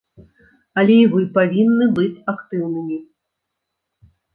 [0.83, 2.97] Але і вы павінны быць актыўнымі.